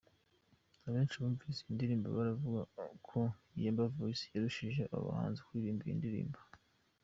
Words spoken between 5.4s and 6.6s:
kuririmba iyi ndirimbo.